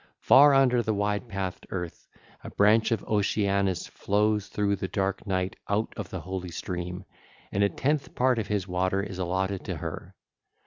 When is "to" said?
9.65-9.77